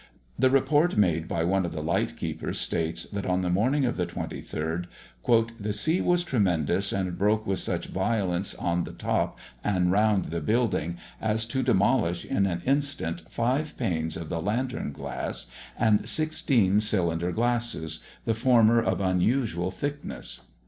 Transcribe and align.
The 0.39 0.49
report 0.49 0.97
made 0.97 1.27
by 1.27 1.43
one 1.43 1.63
of 1.63 1.73
the 1.73 1.83
light 1.83 2.17
keepers 2.17 2.57
states, 2.59 3.05
that 3.11 3.27
on 3.27 3.41
the 3.41 3.51
morning 3.51 3.85
of 3.85 3.97
the 3.97 4.07
23rd, 4.07 4.85
"the 5.59 5.73
sea 5.73 6.01
was 6.01 6.23
tremendous, 6.23 6.91
and 6.91 7.19
broke 7.19 7.45
with 7.45 7.59
such 7.59 7.85
violence 7.85 8.55
on 8.55 8.83
the 8.83 8.93
top 8.93 9.37
and 9.63 9.91
round 9.91 10.25
the 10.25 10.41
building, 10.41 10.97
as 11.21 11.45
to 11.45 11.61
demolish 11.61 12.25
in 12.25 12.47
an 12.47 12.63
instant 12.65 13.21
five 13.29 13.77
panes 13.77 14.17
of 14.17 14.29
the 14.29 14.41
lantern 14.41 14.91
glass, 14.91 15.51
and 15.77 16.09
sixteen 16.09 16.79
cylinder 16.81 17.31
glasses, 17.31 17.99
the 18.25 18.33
former 18.33 18.81
of 18.81 19.01
unusual 19.01 19.69
thickness. 19.69 20.41